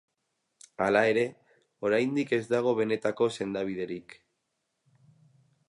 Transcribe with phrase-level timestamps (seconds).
[0.85, 1.25] Hala ere,
[1.89, 4.17] oraindik ez dago benetako sendabiderik.